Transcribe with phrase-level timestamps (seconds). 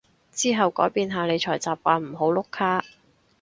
[0.31, 2.83] 之後改變下理財習慣唔好碌卡